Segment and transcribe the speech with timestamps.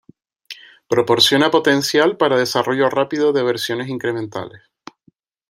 [0.87, 4.63] Proporciona potencial para desarrollo rápido de versiones incrementales.